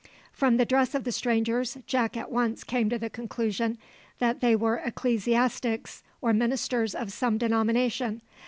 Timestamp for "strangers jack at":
1.11-2.31